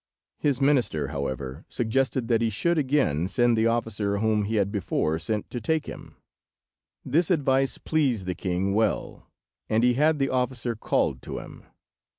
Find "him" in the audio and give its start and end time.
5.85-6.15, 11.37-11.67